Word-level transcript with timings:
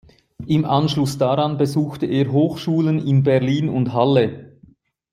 Im 0.47 0.65
Anschluss 0.65 1.19
daran 1.19 1.59
besuchte 1.59 2.07
er 2.07 2.31
Hochschulen 2.31 3.05
in 3.05 3.21
Berlin 3.21 3.69
und 3.69 3.93
Halle. 3.93 4.57